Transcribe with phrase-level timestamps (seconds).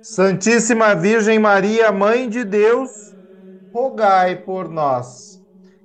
[0.00, 2.90] Santíssima Virgem Maria, Mãe de Deus,
[3.72, 5.40] rogai por nós.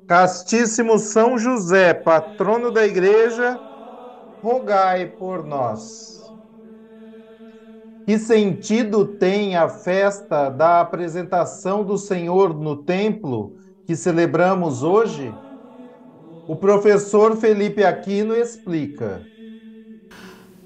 [0.07, 3.59] Castíssimo São José, patrono da Igreja,
[4.41, 6.33] rogai por nós.
[8.05, 15.41] Que sentido tem a festa da apresentação do Senhor no templo que celebramos hoje?
[16.47, 19.29] O professor Felipe Aquino explica.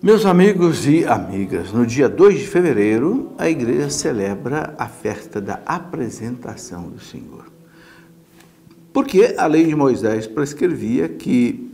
[0.01, 5.59] Meus amigos e amigas, no dia 2 de fevereiro, a igreja celebra a festa da
[5.65, 7.51] apresentação do Senhor.
[8.93, 11.69] Porque a lei de Moisés prescrevia que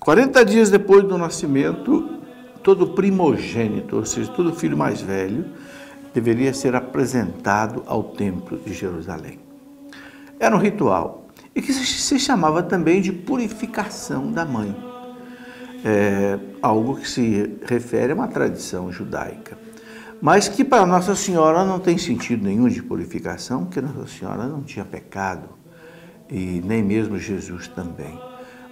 [0.00, 2.18] 40 dias depois do nascimento,
[2.60, 5.44] todo primogênito, ou seja, todo filho mais velho,
[6.12, 9.38] deveria ser apresentado ao templo de Jerusalém.
[10.40, 14.89] Era um ritual e que se chamava também de purificação da mãe
[15.84, 19.58] é, algo que se refere a uma tradição judaica,
[20.20, 24.62] mas que para Nossa Senhora não tem sentido nenhum de purificação, porque Nossa Senhora não
[24.62, 25.48] tinha pecado
[26.30, 28.20] e nem mesmo Jesus também.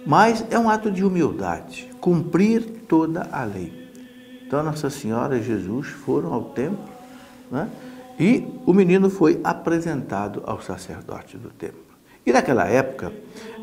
[0.05, 3.89] Mas é um ato de humildade, cumprir toda a lei.
[4.45, 6.89] Então Nossa Senhora e Jesus foram ao templo
[7.51, 7.67] né?
[8.19, 11.79] e o menino foi apresentado ao sacerdote do templo.
[12.25, 13.11] E naquela época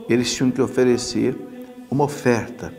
[0.08, 1.36] eles tinham que oferecer
[1.90, 2.72] uma oferta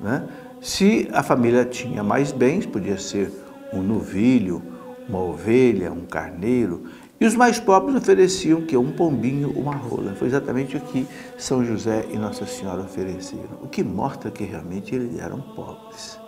[0.00, 0.26] né?
[0.60, 3.32] Se a família tinha mais bens, podia ser
[3.72, 4.62] um novilho,
[5.08, 6.84] uma ovelha, um carneiro,
[7.18, 10.14] e os mais pobres ofereciam que um pombinho, uma rola.
[10.14, 11.06] Foi exatamente o que
[11.36, 16.18] São José e Nossa Senhora ofereceram, o que mostra que realmente eles eram pobres.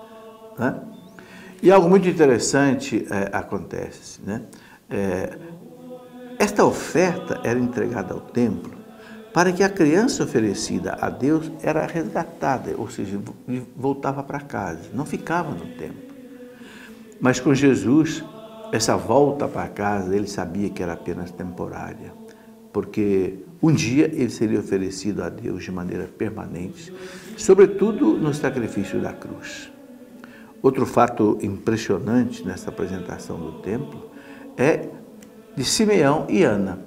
[0.59, 0.81] Né?
[1.62, 4.21] E algo muito interessante é, acontece.
[4.22, 4.43] Né?
[4.91, 5.38] É,
[6.38, 8.81] esta oferta era entregada ao templo
[9.32, 13.19] para que a criança oferecida a Deus era resgatada, ou seja,
[13.75, 16.12] voltava para casa, não ficava no templo.
[17.20, 18.22] Mas com Jesus,
[18.72, 22.12] essa volta para casa, ele sabia que era apenas temporária,
[22.72, 26.93] porque um dia ele seria oferecido a Deus de maneira permanente,
[27.37, 29.70] sobretudo no sacrifício da cruz.
[30.62, 34.10] Outro fato impressionante nessa apresentação do templo
[34.56, 34.88] é
[35.56, 36.78] de Simeão e Ana.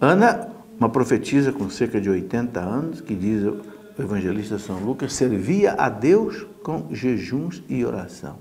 [0.00, 3.62] Ana uma profetisa com cerca de 80 anos, que diz o
[3.98, 8.38] evangelista São Lucas, servia a Deus com jejuns e oração.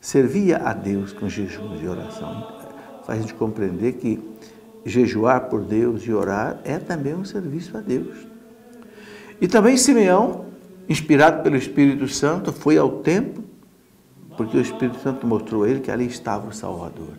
[0.00, 2.46] Servia a Deus com jejuns e oração.
[3.04, 4.20] Faz a gente compreender que
[4.84, 8.16] jejuar por Deus e orar é também um serviço a Deus.
[9.40, 10.46] E também Simeão,
[10.88, 13.44] inspirado pelo Espírito Santo, foi ao templo,
[14.36, 17.14] porque o Espírito Santo mostrou a ele que ali estava o Salvador.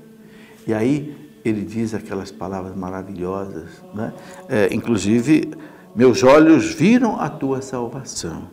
[0.66, 4.14] E aí ele diz aquelas palavras maravilhosas, né?
[4.48, 5.52] É, inclusive,
[5.96, 8.48] meus olhos viram a tua salvação,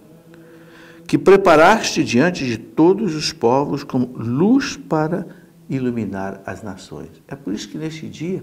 [1.06, 5.26] que preparaste diante de todos os povos como luz para
[5.68, 7.10] iluminar as nações.
[7.28, 8.42] É por isso que neste dia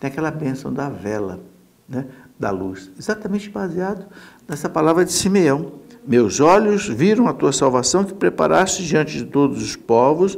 [0.00, 1.40] tem aquela bênção da vela,
[1.88, 2.06] né?
[2.38, 4.06] da luz, exatamente baseado
[4.48, 5.72] nessa palavra de Simeão.
[6.04, 10.36] Meus olhos viram a tua salvação que preparaste diante de todos os povos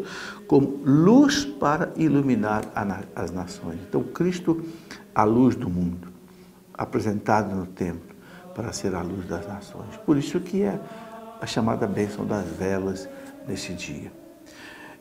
[0.54, 2.62] como luz para iluminar
[3.16, 3.80] as nações.
[3.89, 4.65] Então, Cristo,
[5.12, 6.12] a luz do mundo,
[6.72, 8.15] apresentado no templo
[8.54, 9.97] para ser a luz das nações.
[10.06, 10.78] Por isso que é
[11.41, 13.09] a chamada bênção das velas
[13.48, 14.12] nesse dia.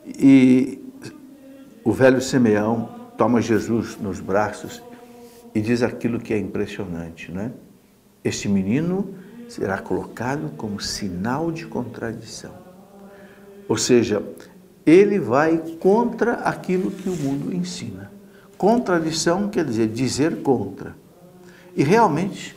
[0.03, 0.83] E
[1.83, 4.81] o velho Simeão toma Jesus nos braços
[5.53, 7.51] e diz aquilo que é impressionante, né?
[8.23, 9.13] Este menino
[9.47, 12.55] será colocado como sinal de contradição.
[13.69, 14.19] Ou seja,
[14.85, 18.11] ele vai contra aquilo que o mundo ensina.
[18.57, 20.95] Contradição quer dizer dizer contra.
[21.75, 22.55] E realmente,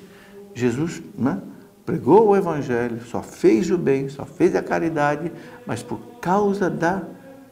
[0.54, 1.40] Jesus né,
[1.84, 5.32] pregou o Evangelho, só fez o bem, só fez a caridade,
[5.66, 7.02] mas por causa da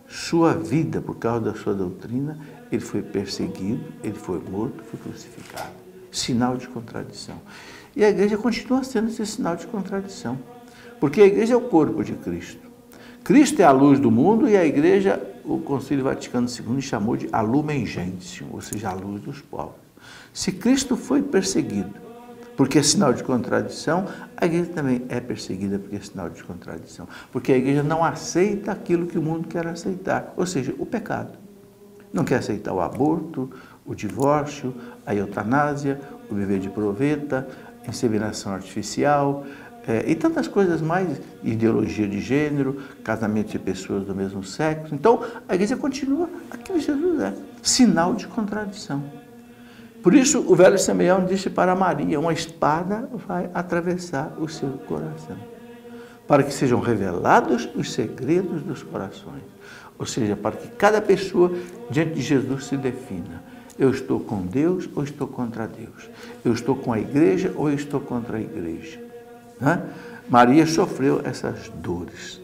[0.08, 2.38] sua vida por causa da sua doutrina,
[2.70, 5.72] ele foi perseguido, ele foi morto, foi crucificado.
[6.10, 7.40] Sinal de contradição.
[7.96, 10.38] E a igreja continua sendo esse sinal de contradição.
[11.00, 12.63] Porque a igreja é o corpo de Cristo.
[13.24, 17.26] Cristo é a luz do mundo e a igreja, o Concílio Vaticano II chamou de
[17.32, 17.42] a
[17.86, 19.76] gentium, ou seja, a luz dos povos.
[20.30, 21.94] Se Cristo foi perseguido,
[22.54, 24.06] porque é sinal de contradição,
[24.36, 27.08] a igreja também é perseguida porque é sinal de contradição.
[27.32, 31.38] Porque a igreja não aceita aquilo que o mundo quer aceitar, ou seja, o pecado.
[32.12, 33.50] Não quer aceitar o aborto,
[33.86, 34.74] o divórcio,
[35.06, 35.98] a eutanásia,
[36.30, 37.48] o viver de proveta,
[37.86, 39.46] a inseminação artificial
[39.86, 44.94] é, e tantas coisas mais, ideologia de gênero, casamento de pessoas do mesmo sexo.
[44.94, 49.02] Então, a igreja continua aquilo que Jesus é, sinal de contradição.
[50.02, 55.36] Por isso, o velho Simeão disse para Maria: uma espada vai atravessar o seu coração,
[56.26, 59.42] para que sejam revelados os segredos dos corações.
[59.98, 61.52] Ou seja, para que cada pessoa
[61.90, 63.42] diante de Jesus se defina.
[63.78, 66.08] Eu estou com Deus ou estou contra Deus?
[66.44, 69.03] Eu estou com a igreja ou estou contra a igreja?
[69.60, 69.82] Né?
[70.28, 72.40] Maria sofreu essas dores.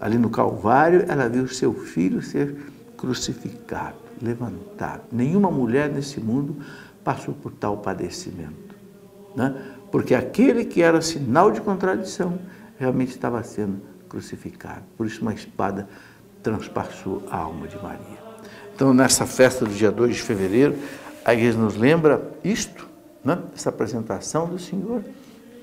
[0.00, 2.56] Ali no Calvário, ela viu seu filho ser
[2.96, 5.02] crucificado, levantado.
[5.10, 6.56] Nenhuma mulher nesse mundo
[7.02, 8.74] passou por tal padecimento.
[9.34, 9.54] Né?
[9.90, 12.38] Porque aquele que era sinal de contradição
[12.78, 14.82] realmente estava sendo crucificado.
[14.96, 15.88] Por isso, uma espada
[16.42, 18.26] transpassou a alma de Maria.
[18.74, 20.76] Então, nessa festa do dia 2 de fevereiro,
[21.24, 22.86] a igreja nos lembra isto,
[23.24, 23.38] né?
[23.54, 25.02] essa apresentação do Senhor,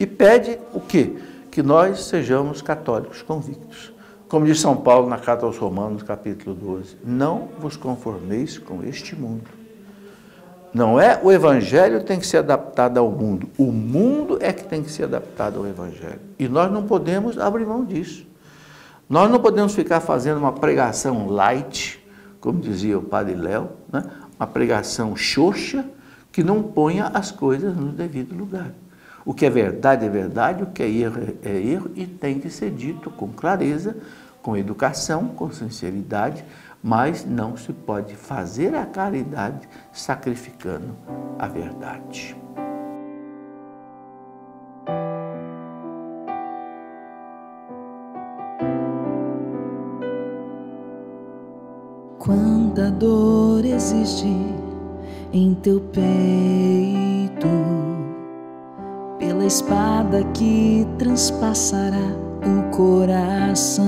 [0.03, 1.15] e pede o quê?
[1.49, 3.91] Que nós sejamos católicos convictos.
[4.27, 9.15] Como diz São Paulo na Carta aos Romanos, capítulo 12: Não vos conformeis com este
[9.15, 9.63] mundo
[10.73, 13.47] não é o evangelho tem que ser adaptado ao mundo.
[13.59, 16.19] O mundo é que tem que ser adaptado ao evangelho.
[16.39, 18.25] E nós não podemos abrir mão disso.
[19.07, 22.03] Nós não podemos ficar fazendo uma pregação light,
[22.41, 24.03] como dizia o padre Léo, né?
[24.39, 25.85] uma pregação xoxa,
[26.31, 28.73] que não ponha as coisas no devido lugar.
[29.25, 32.49] O que é verdade é verdade, o que é erro é erro e tem que
[32.49, 33.95] ser dito com clareza,
[34.41, 36.43] com educação, com sinceridade,
[36.83, 40.93] mas não se pode fazer a caridade sacrificando
[41.39, 42.35] a verdade.
[52.19, 54.27] Quanta dor existe
[55.33, 57.02] em teu peito,
[59.43, 63.83] pela espada que transpassará o coração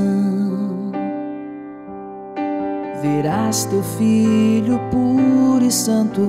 [3.01, 6.21] verás teu filho puro e santo,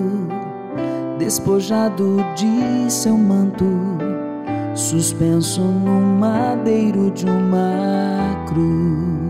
[1.18, 3.64] despojado de seu manto,
[4.74, 9.25] suspenso no madeiro de uma cruz.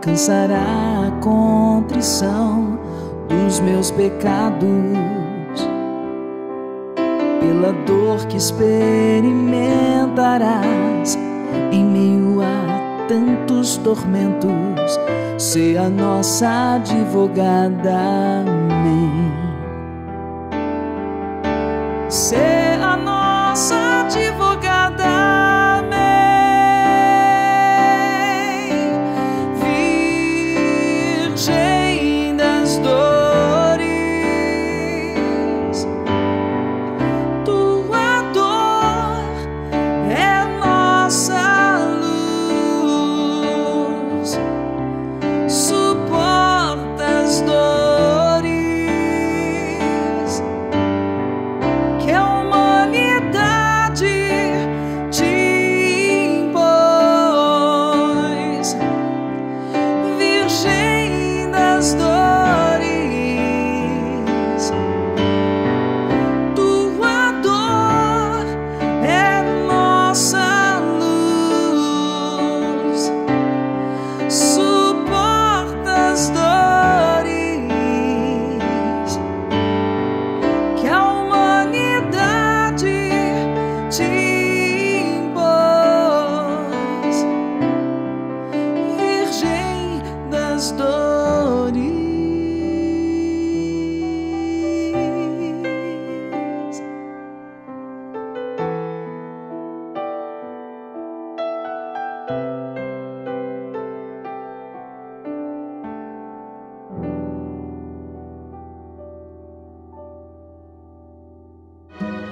[0.00, 2.78] Alcançará a contrição
[3.28, 4.70] dos meus pecados.
[7.40, 11.18] Pela dor que experimentarás
[11.70, 15.00] em meio a tantos tormentos,
[15.38, 18.44] ser a nossa advogada.
[18.46, 19.49] Amém.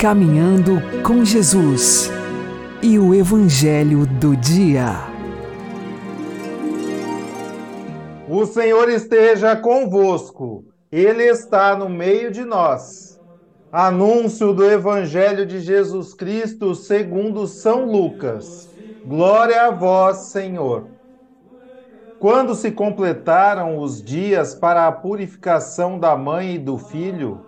[0.09, 2.11] Caminhando com Jesus
[2.81, 4.95] e o Evangelho do Dia.
[8.27, 13.21] O Senhor esteja convosco, Ele está no meio de nós.
[13.71, 18.67] Anúncio do Evangelho de Jesus Cristo segundo São Lucas.
[19.05, 20.87] Glória a vós, Senhor.
[22.19, 27.48] Quando se completaram os dias para a purificação da mãe e do filho,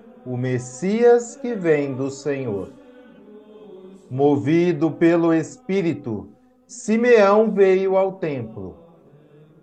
[0.25, 2.71] o Messias que vem do Senhor.
[4.09, 6.29] Movido pelo Espírito,
[6.67, 8.75] Simeão veio ao templo.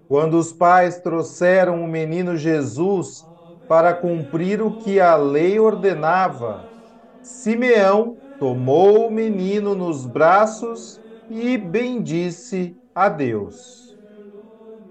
[0.09, 3.27] Quando os pais trouxeram o menino Jesus
[3.69, 6.65] para cumprir o que a lei ordenava,
[7.23, 13.97] Simeão tomou o menino nos braços e bendisse a Deus.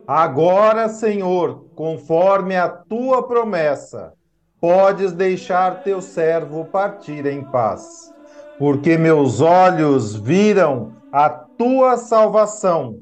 [0.06, 4.14] Agora, Senhor, conforme a tua promessa,
[4.60, 8.14] podes deixar teu servo partir em paz,
[8.58, 13.02] porque meus olhos viram a tua salvação,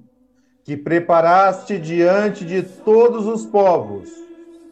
[0.63, 4.09] que preparaste diante de todos os povos,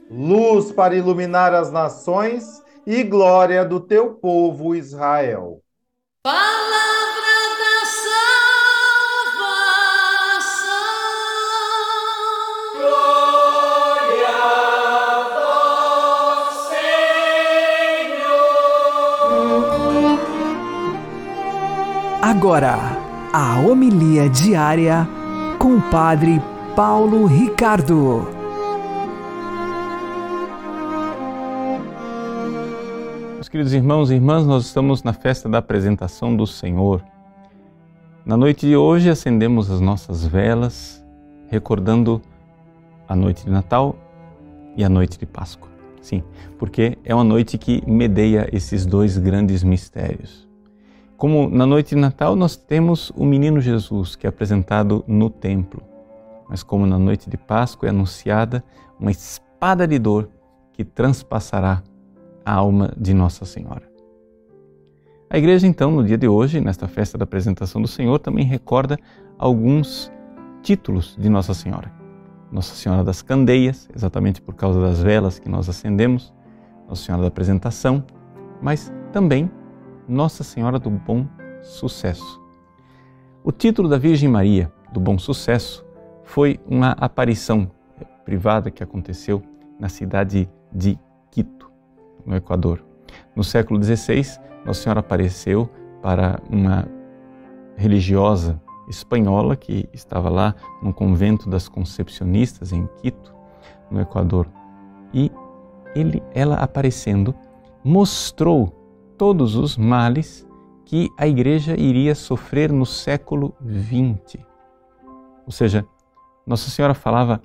[0.09, 5.61] luz para iluminar as nações e glória do teu povo Israel.
[22.35, 22.79] Agora,
[23.31, 25.07] a homilia diária
[25.59, 26.41] com o Padre
[26.75, 28.27] Paulo Ricardo.
[33.35, 37.03] Meus queridos irmãos e irmãs, nós estamos na festa da apresentação do Senhor.
[38.25, 41.05] Na noite de hoje acendemos as nossas velas,
[41.49, 42.19] recordando
[43.07, 43.95] a noite de Natal
[44.75, 45.69] e a noite de Páscoa.
[46.01, 46.23] Sim,
[46.57, 50.51] porque é uma noite que medeia esses dois grandes mistérios.
[51.17, 55.81] Como na noite de Natal nós temos o menino Jesus que é apresentado no templo,
[56.49, 58.63] mas como na noite de Páscoa é anunciada
[58.99, 60.29] uma espada de dor
[60.73, 61.81] que transpassará
[62.45, 63.93] a alma de Nossa Senhora.
[65.29, 68.99] A igreja, então, no dia de hoje, nesta festa da apresentação do Senhor, também recorda
[69.37, 70.11] alguns
[70.61, 71.91] títulos de Nossa Senhora.
[72.51, 76.31] Nossa Senhora das Candeias, exatamente por causa das velas que nós acendemos,
[76.87, 78.03] Nossa Senhora da Apresentação,
[78.61, 79.49] mas também
[80.07, 81.25] nossa Senhora do Bom
[81.61, 82.41] Sucesso.
[83.43, 85.85] O título da Virgem Maria do Bom Sucesso
[86.23, 87.69] foi uma aparição
[88.23, 89.41] privada que aconteceu
[89.79, 90.97] na cidade de
[91.31, 91.69] Quito,
[92.25, 92.83] no Equador.
[93.35, 95.69] No século XVI, Nossa Senhora apareceu
[96.01, 96.87] para uma
[97.75, 103.33] religiosa espanhola que estava lá no convento das Concepcionistas em Quito,
[103.89, 104.47] no Equador.
[105.13, 105.31] E
[105.95, 107.33] ele, ela aparecendo
[107.83, 108.82] mostrou
[109.17, 110.47] todos os males
[110.85, 114.43] que a igreja iria sofrer no século XX.
[115.45, 115.85] Ou seja,
[116.45, 117.41] Nossa Senhora falava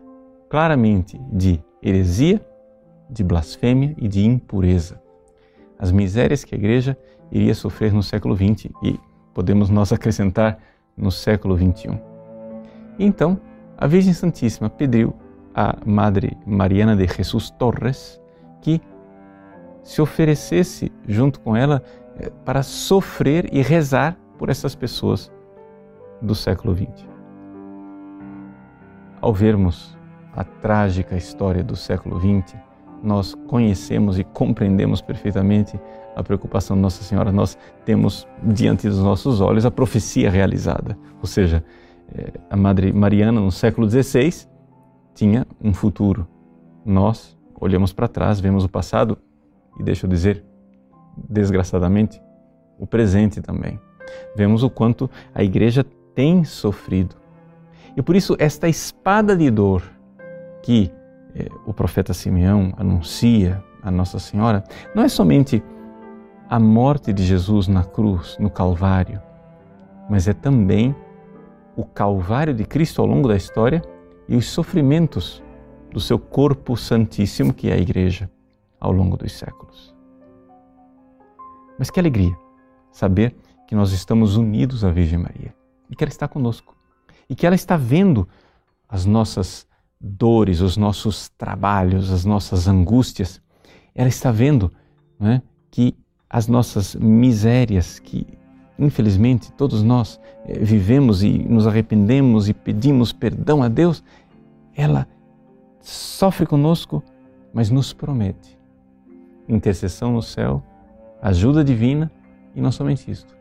[0.49, 2.45] claramente de heresia,
[3.09, 5.01] de blasfêmia e de impureza.
[5.79, 6.99] As misérias que a igreja
[7.31, 8.99] iria sofrer no século XX e
[9.33, 10.59] podemos nós acrescentar
[10.97, 11.99] no século XXI.
[12.99, 13.41] Então,
[13.77, 15.15] a Virgem Santíssima pediu
[15.55, 18.21] à Madre Mariana de Jesus Torres
[18.61, 18.81] que
[19.89, 21.83] se oferecesse junto com ela
[22.19, 25.33] eh, para sofrer e rezar por essas pessoas
[26.21, 27.07] do século XX.
[29.19, 29.97] Ao vermos
[30.35, 32.55] a trágica história do século XX,
[33.03, 35.81] nós conhecemos e compreendemos perfeitamente
[36.15, 40.99] a preocupação de Nossa Senhora, nós temos diante dos nossos olhos a profecia realizada.
[41.19, 41.65] Ou seja,
[42.15, 44.47] eh, a Madre Mariana, no século XVI,
[45.15, 46.29] tinha um futuro.
[46.85, 49.17] Nós olhamos para trás, vemos o passado
[49.79, 50.45] e, deixa eu dizer,
[51.29, 52.21] desgraçadamente,
[52.79, 53.81] o presente também.
[54.37, 55.85] Vemos o quanto a igreja
[56.15, 57.17] tem sofrido.
[57.97, 59.83] E por isso, esta espada de dor
[60.63, 60.91] que
[61.35, 64.63] eh, o profeta Simeão anuncia a Nossa Senhora
[64.95, 65.63] não é somente
[66.49, 69.21] a morte de Jesus na cruz, no Calvário,
[70.09, 70.95] mas é também
[71.77, 73.83] o Calvário de Cristo ao longo da história
[74.29, 75.43] e os sofrimentos
[75.93, 78.31] do seu corpo santíssimo, que é a Igreja,
[78.81, 79.95] ao longo dos séculos.
[81.79, 82.37] Mas que alegria
[82.91, 85.55] saber que nós estamos unidos à Virgem Maria
[85.91, 86.77] e que ela está conosco
[87.29, 88.27] e que ela está vendo
[88.89, 89.67] as nossas
[90.01, 93.41] dores, os nossos trabalhos, as nossas angústias.
[93.95, 94.73] Ela está vendo
[95.21, 95.95] é, que
[96.31, 98.27] as nossas misérias, que
[98.79, 104.05] infelizmente todos nós eh, vivemos e nos arrependemos e pedimos perdão a Deus,
[104.75, 105.07] ela
[105.81, 107.03] sofre conosco,
[107.53, 108.58] mas nos promete
[109.49, 110.63] intercessão no céu,
[111.23, 112.11] ajuda divina
[112.55, 113.37] e não somente isto,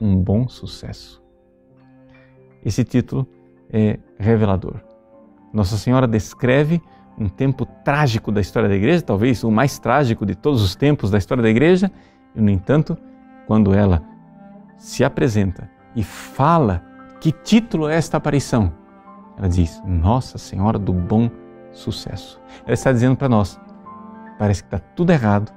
[0.00, 1.22] um bom sucesso.
[2.64, 3.26] Esse título
[3.70, 4.80] é revelador.
[5.52, 6.80] Nossa Senhora descreve
[7.18, 11.10] um tempo trágico da história da igreja, talvez o mais trágico de todos os tempos
[11.10, 11.90] da história da igreja,
[12.34, 12.96] e no entanto,
[13.46, 14.02] quando ela
[14.78, 16.82] se apresenta e fala
[17.20, 18.72] que título é esta aparição,
[19.36, 21.30] ela diz: Nossa Senhora do Bom
[21.72, 22.40] Sucesso.
[22.64, 23.60] Ela está dizendo para nós:
[24.40, 25.52] parece que está tudo errado,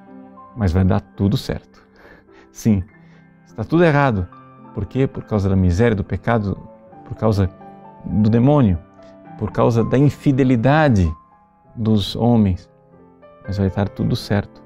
[0.57, 1.87] mas vai dar tudo certo.
[2.51, 2.83] Sim,
[3.45, 4.27] está tudo errado.
[4.73, 5.07] Por quê?
[5.07, 6.67] Por causa da miséria, do pecado,
[7.05, 7.49] por causa
[8.03, 8.77] do demônio,
[9.39, 11.09] por causa da infidelidade
[11.73, 12.69] dos homens,
[13.47, 14.61] mas vai estar tudo certo,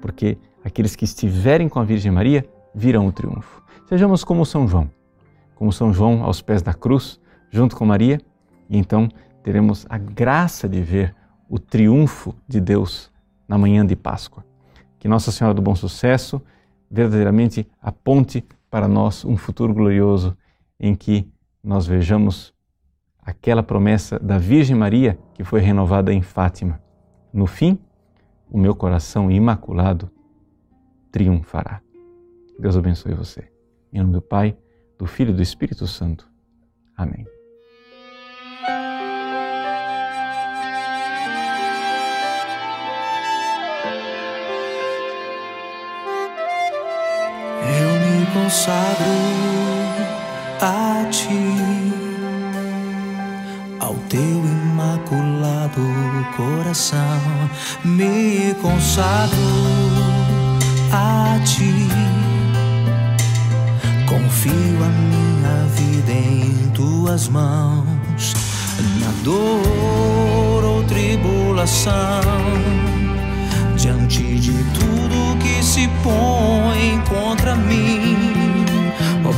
[0.00, 3.62] porque aqueles que estiverem com a Virgem Maria virão o triunfo.
[3.86, 4.90] Sejamos como São João,
[5.54, 8.20] como São João aos pés da cruz, junto com Maria,
[8.68, 9.08] e então
[9.44, 11.14] teremos a graça de ver
[11.48, 13.13] o triunfo de Deus
[13.48, 14.44] na manhã de Páscoa.
[14.98, 16.40] Que Nossa Senhora do Bom Sucesso
[16.90, 20.36] verdadeiramente aponte para nós um futuro glorioso
[20.78, 21.30] em que
[21.62, 22.54] nós vejamos
[23.20, 26.80] aquela promessa da Virgem Maria que foi renovada em Fátima.
[27.32, 27.78] No fim,
[28.50, 30.10] o meu coração imaculado
[31.10, 31.80] triunfará.
[32.58, 33.50] Deus abençoe você.
[33.92, 34.56] Em nome do Pai,
[34.98, 36.30] do Filho e do Espírito Santo.
[36.96, 37.33] Amém.
[48.34, 49.14] Consagro
[50.60, 51.94] a ti
[53.78, 55.80] ao teu imaculado
[56.36, 57.20] coração
[57.84, 59.38] me consagro
[60.92, 61.88] a ti.
[64.08, 68.34] Confio a minha vida em tuas mãos,
[69.00, 72.20] na dor ou tribulação,
[73.76, 74.83] diante de que
[75.74, 78.32] se põe contra mim.
[79.24, 79.34] Oh,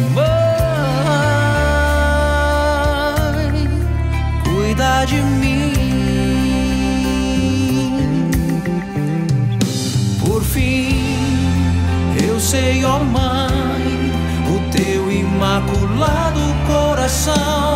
[4.44, 5.72] cuida de mim.
[10.20, 11.16] Por fim,
[12.22, 14.12] eu sei, ó oh Mãe,
[14.54, 17.75] o teu imaculado coração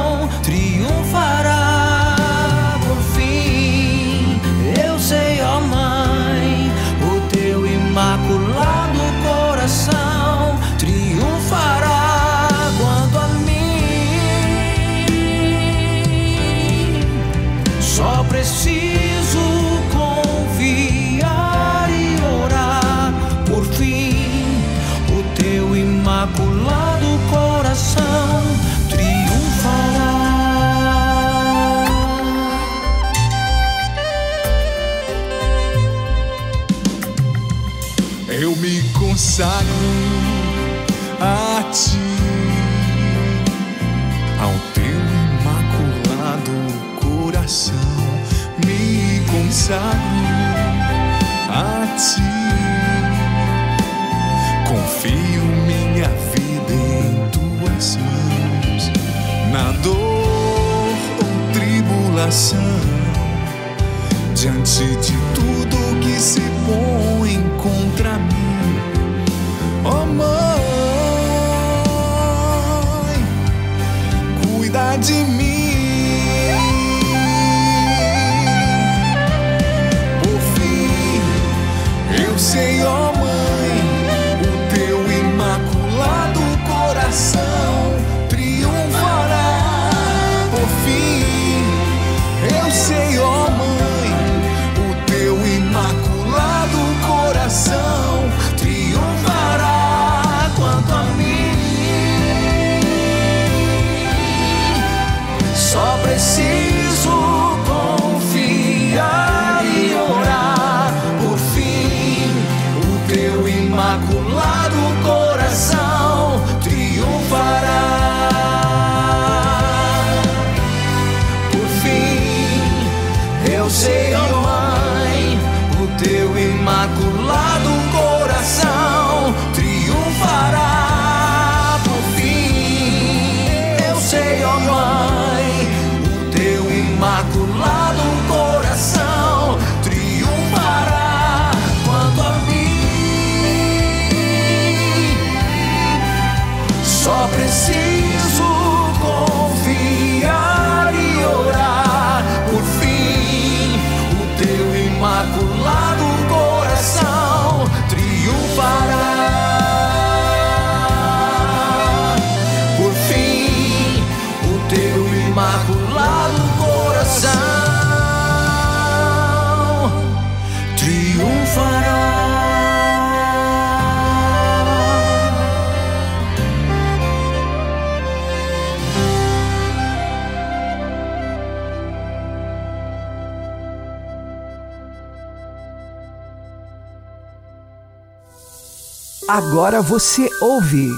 [189.33, 190.88] Agora você ouve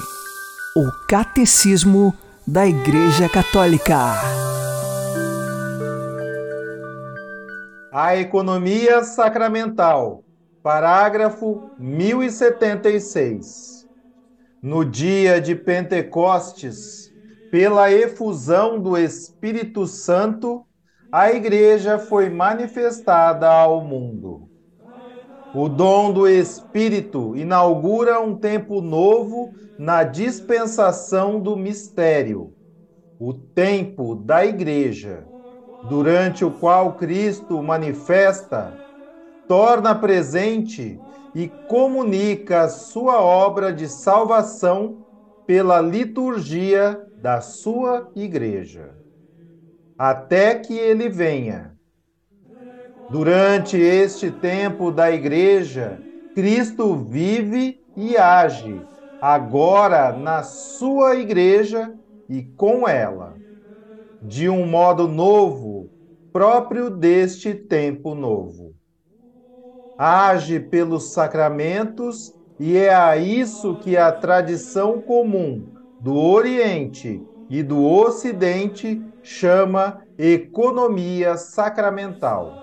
[0.74, 2.14] o Catecismo
[2.46, 4.14] da Igreja Católica.
[7.92, 10.24] A economia sacramental,
[10.62, 13.86] parágrafo 1076.
[14.62, 17.12] No dia de Pentecostes,
[17.50, 20.64] pela efusão do Espírito Santo,
[21.12, 24.51] a Igreja foi manifestada ao mundo.
[25.54, 32.54] O dom do Espírito inaugura um tempo novo na dispensação do mistério,
[33.18, 35.28] o tempo da Igreja,
[35.82, 38.72] durante o qual Cristo manifesta,
[39.46, 40.98] torna presente
[41.34, 45.04] e comunica sua obra de salvação
[45.46, 48.94] pela liturgia da sua Igreja,
[49.98, 51.76] até que ele venha.
[53.12, 56.02] Durante este tempo da Igreja,
[56.34, 58.88] Cristo vive e age
[59.20, 61.94] agora na sua Igreja
[62.26, 63.38] e com ela,
[64.18, 65.90] de um modo novo,
[66.32, 68.74] próprio deste tempo novo.
[69.98, 75.70] Age pelos sacramentos e é a isso que a tradição comum
[76.00, 82.61] do Oriente e do Ocidente chama economia sacramental.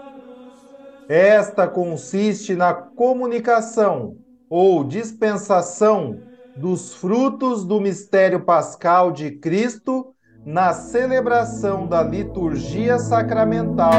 [1.10, 4.16] Esta consiste na comunicação
[4.48, 6.20] ou dispensação
[6.56, 10.14] dos frutos do mistério pascal de Cristo
[10.46, 13.90] na celebração da liturgia sacramental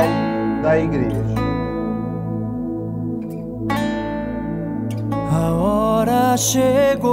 [0.62, 1.35] da Igreja.
[5.33, 7.11] A hora chegou,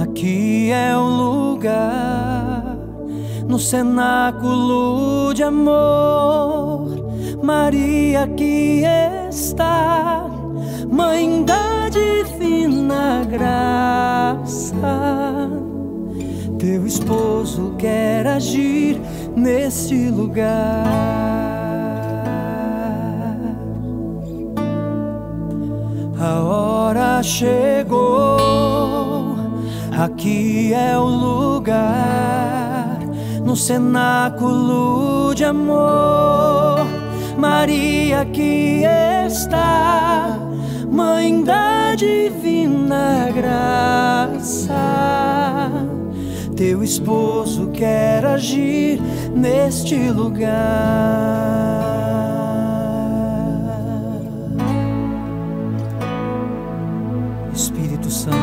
[0.00, 2.78] aqui é o lugar,
[3.46, 6.99] no cenáculo de amor,
[7.50, 8.84] Maria aqui
[9.28, 10.24] está,
[10.88, 14.86] Mãe da divina graça.
[16.60, 19.00] Teu esposo quer agir
[19.34, 20.86] neste lugar.
[26.20, 28.38] A hora chegou,
[29.98, 33.00] aqui é o lugar,
[33.44, 36.99] no cenáculo de amor.
[37.40, 38.82] Maria aqui
[39.26, 40.38] está,
[40.90, 44.74] Mãe da divina graça.
[46.54, 49.00] Teu esposo quer agir
[49.34, 50.50] neste lugar.
[57.54, 58.36] Espírito Santo,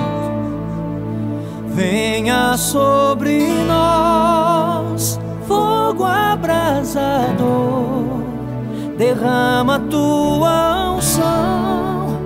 [1.68, 8.07] venha sobre nós, fogo abrasador,
[8.98, 12.18] derrama tua unção,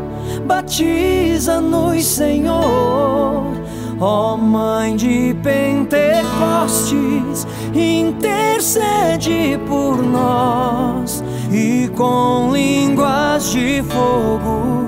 [0.45, 3.51] batiza-nos, Senhor.
[3.99, 11.23] Ó Mãe de Pentecostes, intercede por nós.
[11.51, 14.87] e com línguas de fogo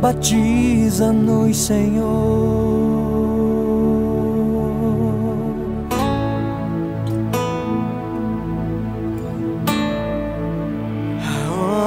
[0.00, 3.11] batiza-nos, Senhor.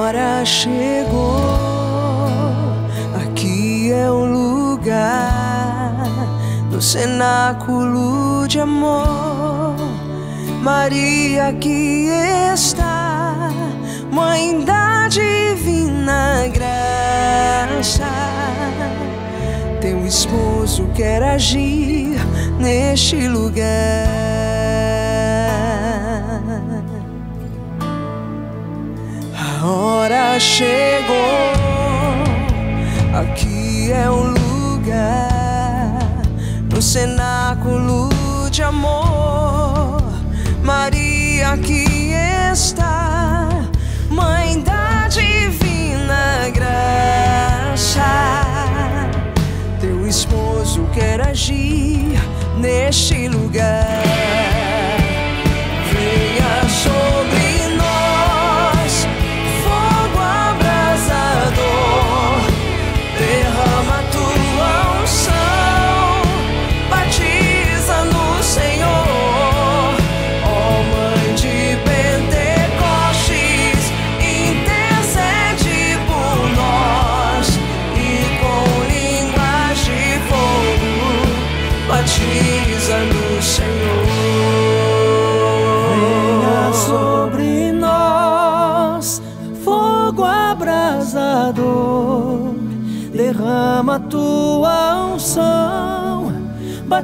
[0.06, 1.36] Hora chegou,
[3.24, 5.96] aqui é o lugar
[6.70, 9.74] do cenáculo de amor.
[10.62, 12.08] Maria que
[12.54, 13.50] está,
[14.12, 18.04] Mãe da divina graça.
[19.80, 22.16] Teu esposo quer agir
[22.60, 24.55] neste lugar.
[29.68, 31.16] Hora chegou,
[33.14, 36.22] aqui é o lugar,
[36.72, 38.08] no cenáculo
[38.50, 40.02] de amor.
[40.62, 42.12] Maria aqui
[42.52, 43.48] está,
[44.10, 48.02] Mãe da divina graça.
[49.80, 52.18] Teu esposo quer agir
[52.58, 54.65] neste lugar.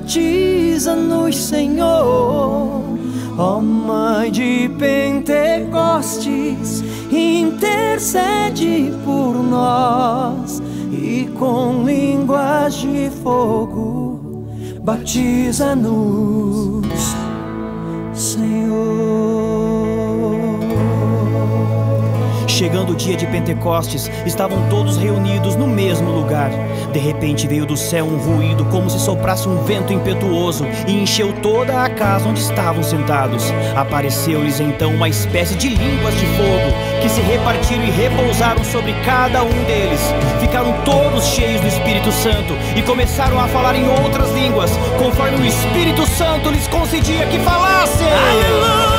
[0.03, 2.83] Batiza-nos, Senhor.
[3.39, 10.63] Ó Mãe de Pentecostes, intercede por nós
[10.93, 14.45] e com línguas de fogo,
[14.83, 16.87] batiza-nos,
[18.13, 18.83] Senhor.
[22.47, 26.51] Chegando o dia de Pentecostes, estavam todos reunidos no mesmo lugar.
[26.93, 31.33] De repente veio do céu um ruído, como se soprasse um vento impetuoso, e encheu
[31.43, 33.45] toda a casa onde estavam sentados.
[33.75, 39.43] Apareceu-lhes então uma espécie de línguas de fogo, que se repartiram e repousaram sobre cada
[39.43, 40.01] um deles.
[40.41, 45.47] Ficaram todos cheios do Espírito Santo e começaram a falar em outras línguas, conforme o
[45.47, 48.07] Espírito Santo lhes concedia que falassem.
[48.07, 48.92] Aleluia!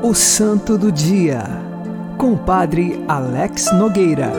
[0.00, 1.42] O Santo do Dia,
[2.16, 4.30] com o Padre Alex Nogueira.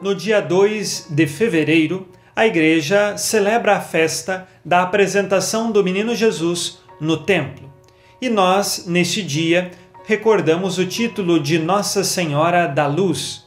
[0.00, 6.78] No dia 2 de fevereiro, a igreja celebra a festa da apresentação do menino Jesus
[6.98, 7.70] no templo.
[8.18, 9.72] E nós, neste dia,
[10.06, 13.44] recordamos o título de Nossa Senhora da Luz.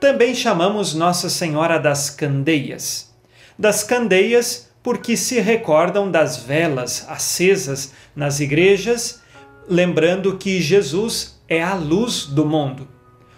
[0.00, 3.14] Também chamamos Nossa Senhora das Candeias.
[3.56, 9.22] Das candeias porque se recordam das velas acesas nas igrejas,
[9.68, 12.88] lembrando que Jesus é a luz do mundo.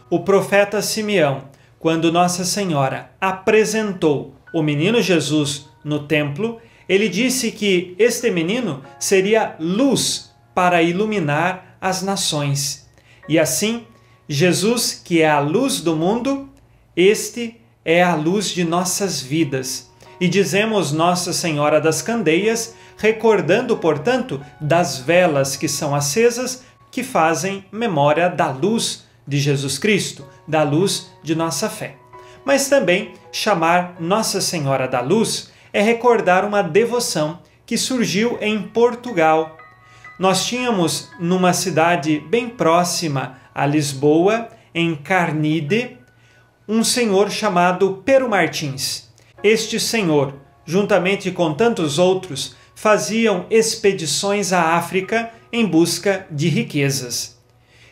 [0.08, 7.94] O profeta Simeão, quando Nossa Senhora apresentou o menino Jesus no templo, ele disse que
[7.98, 12.88] este menino seria luz para iluminar as nações.
[13.28, 13.86] E assim,
[14.28, 16.48] Jesus, que é a luz do mundo,
[16.94, 19.91] este é a luz de nossas vidas.
[20.20, 27.64] E dizemos Nossa Senhora das Candeias, recordando, portanto, das velas que são acesas, que fazem
[27.72, 31.96] memória da luz de Jesus Cristo, da luz de nossa fé.
[32.44, 39.56] Mas também chamar Nossa Senhora da Luz é recordar uma devoção que surgiu em Portugal.
[40.18, 45.98] Nós tínhamos numa cidade bem próxima a Lisboa, em Carnide,
[46.68, 49.11] um senhor chamado Pero Martins.
[49.42, 57.40] Este senhor, juntamente com tantos outros, faziam expedições à África em busca de riquezas.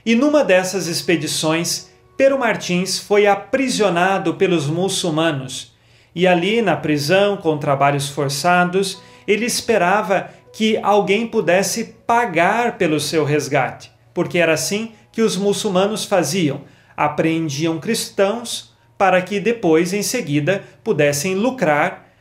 [0.04, 5.74] E numa dessas expedições, Pero Martins foi aprisionado pelos muçulmanos.
[6.14, 13.24] E ali, na prisão, com trabalhos forçados, ele esperava que alguém pudesse pagar pelo seu
[13.24, 16.60] resgate, porque era assim que os muçulmanos faziam:
[16.94, 18.69] apreendiam cristãos
[19.00, 22.12] para que depois, em seguida, pudessem lucrar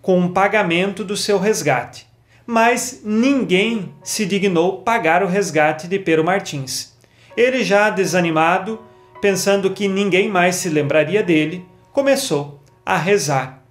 [0.00, 2.06] com o pagamento do seu resgate.
[2.46, 6.96] Mas ninguém se dignou pagar o resgate de Pero Martins.
[7.36, 8.80] Ele, já desanimado,
[9.20, 13.62] pensando que ninguém mais se lembraria dele, começou a rezar,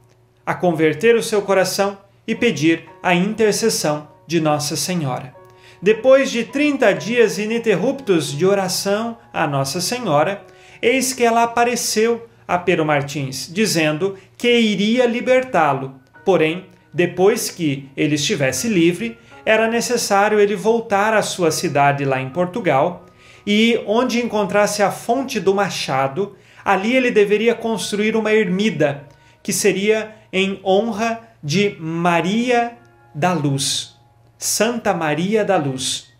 [0.46, 5.34] a converter o seu coração e pedir a intercessão de Nossa Senhora.
[5.82, 10.46] Depois de 30 dias ininterruptos de oração a Nossa Senhora,
[10.80, 15.96] eis que ela apareceu a Pero Martins, dizendo que iria libertá-lo.
[16.26, 22.30] Porém, depois que ele estivesse livre, era necessário ele voltar à sua cidade lá em
[22.30, 23.06] Portugal
[23.46, 29.08] e, onde encontrasse a fonte do machado, ali ele deveria construir uma ermida,
[29.42, 32.78] que seria em honra de Maria
[33.14, 33.96] da Luz.
[34.38, 36.12] Santa Maria da Luz.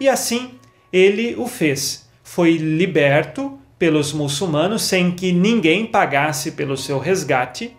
[0.00, 0.52] E assim
[0.92, 2.08] ele o fez.
[2.22, 7.74] Foi liberto pelos muçulmanos sem que ninguém pagasse pelo seu resgate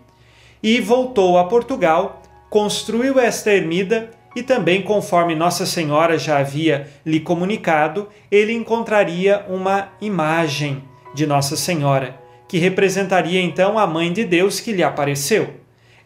[0.61, 7.19] e voltou a Portugal, construiu esta ermida e também, conforme Nossa Senhora já havia lhe
[7.19, 10.83] comunicado, ele encontraria uma imagem
[11.13, 15.53] de Nossa Senhora, que representaria então a Mãe de Deus que lhe apareceu,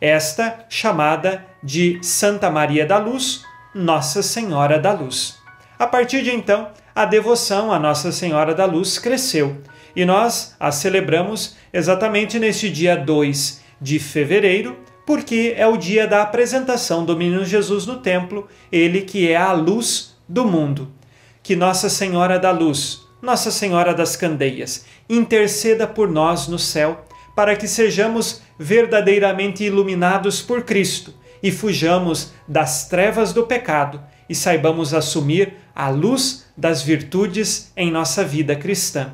[0.01, 5.37] esta chamada de Santa Maria da Luz nossa Senhora da Luz.
[5.77, 9.61] A partir de então, a devoção a Nossa Senhora da Luz cresceu
[9.95, 16.21] e nós a celebramos exatamente neste dia 2 de fevereiro, porque é o dia da
[16.21, 20.91] apresentação do Menino Jesus no templo, ele que é a luz do mundo.
[21.43, 27.05] Que Nossa Senhora da Luz, Nossa Senhora das Candeias, interceda por nós no céu,
[27.35, 34.93] para que sejamos verdadeiramente iluminados por Cristo e fujamos das trevas do pecado e saibamos
[34.93, 39.13] assumir a luz das virtudes em nossa vida cristã.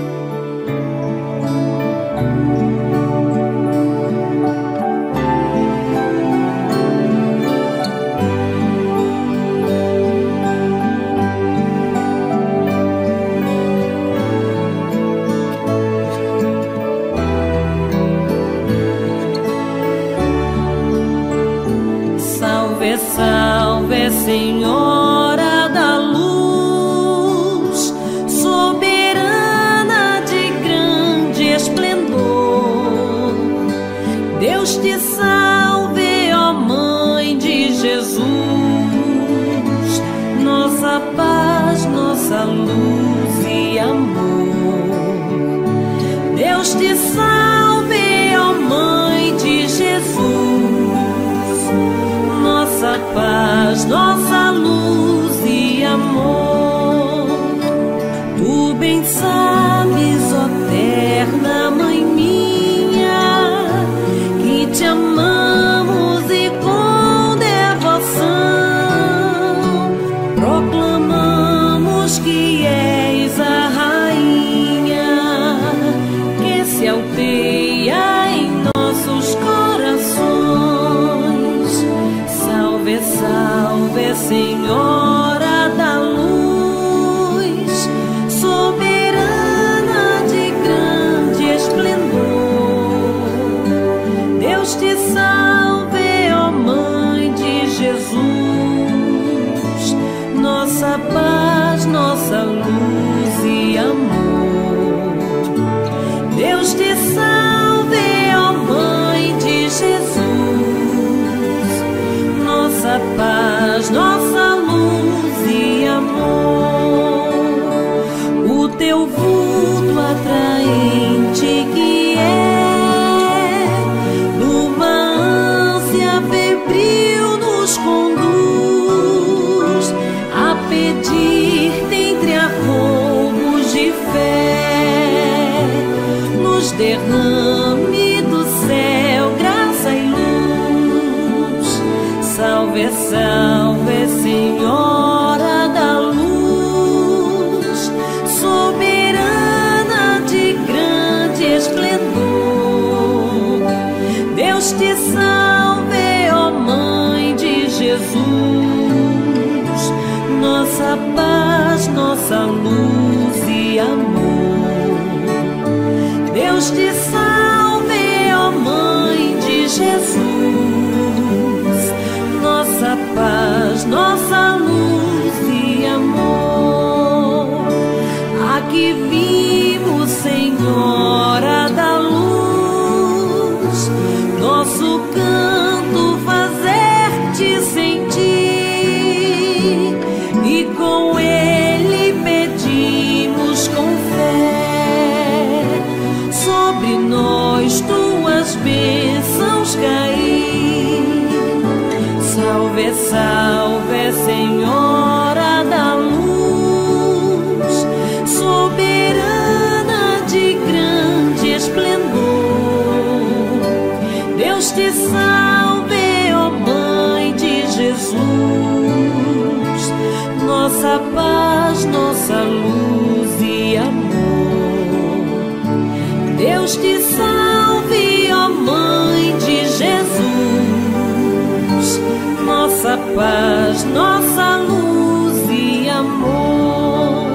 [233.15, 237.31] Paz, nossa luz e amor.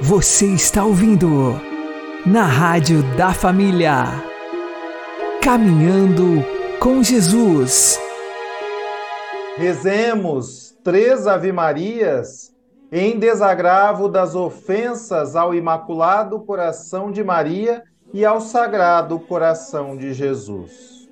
[0.00, 1.60] Você está ouvindo
[2.24, 4.04] na Rádio da Família.
[5.42, 6.44] Caminhando
[6.80, 8.00] com Jesus.
[9.56, 12.55] Rezemos três Ave-Marias
[12.90, 17.82] em desagravo das ofensas ao Imaculado Coração de Maria
[18.12, 21.08] e ao Sagrado Coração de Jesus.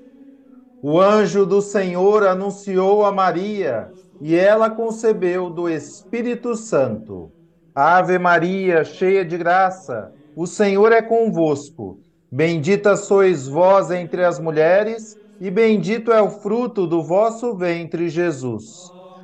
[0.80, 7.32] O anjo do Senhor anunciou a Maria e ela concebeu do Espírito Santo.
[7.74, 11.98] Ave Maria, cheia de graça, o Senhor é convosco.
[12.30, 18.93] Bendita sois vós entre as mulheres, e bendito é o fruto do vosso ventre, Jesus.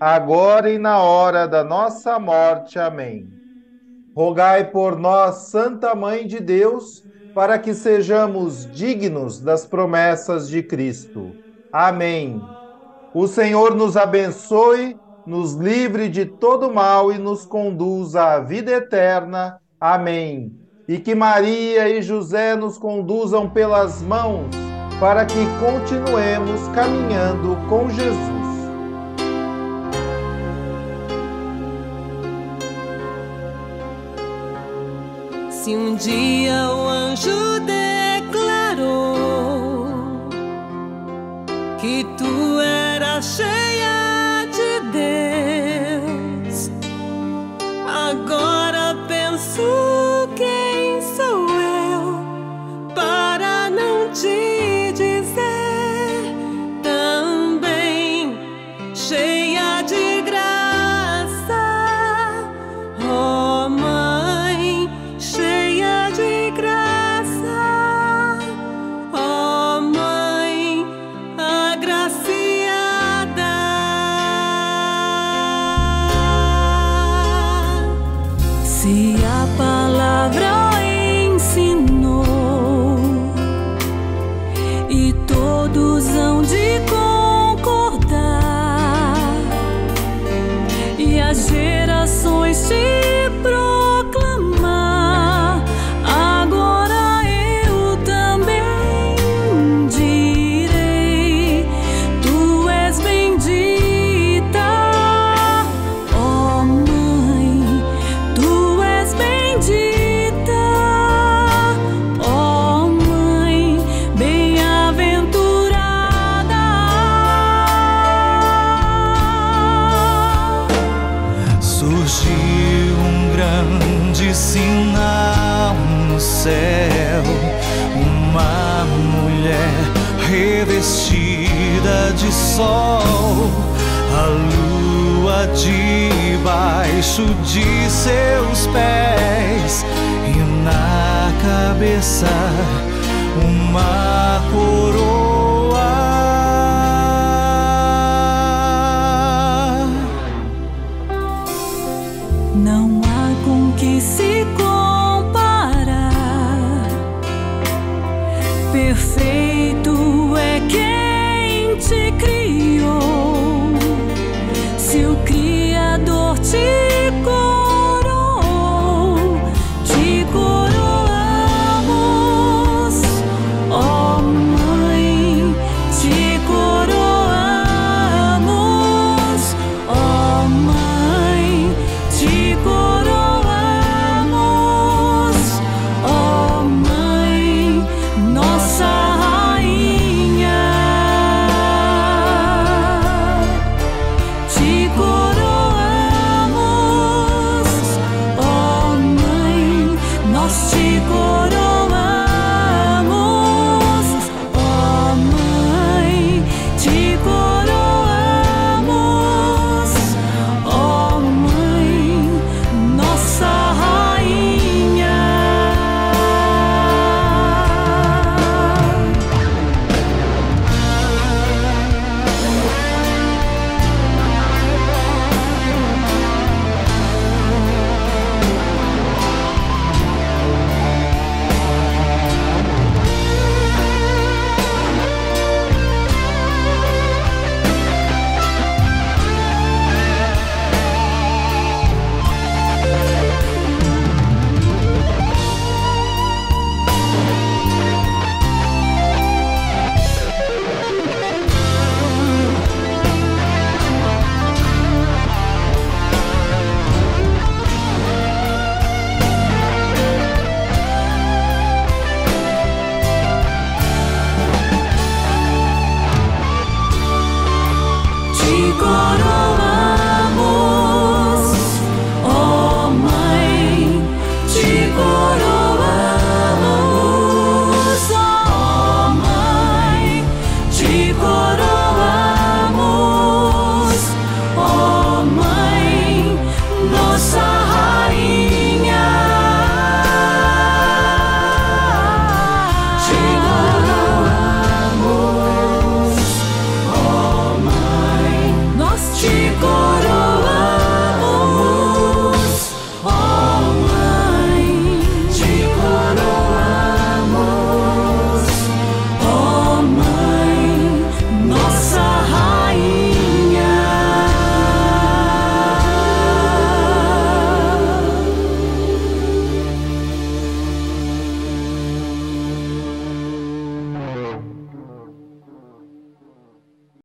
[0.00, 2.78] agora e na hora da nossa morte.
[2.78, 3.28] Amém.
[4.14, 11.32] Rogai por nós, Santa Mãe de Deus, para que sejamos dignos das promessas de Cristo.
[11.72, 12.40] Amém.
[13.14, 19.60] O Senhor nos abençoe nos livre de todo mal e nos conduza à vida eterna.
[19.80, 20.52] Amém.
[20.86, 24.46] E que Maria e José nos conduzam pelas mãos
[25.00, 28.35] para que continuemos caminhando com Jesus.
[35.66, 39.16] Se um dia o anjo declarou
[41.80, 44.80] que tu eras cheia de
[46.52, 46.70] Deus,
[47.84, 49.95] agora penso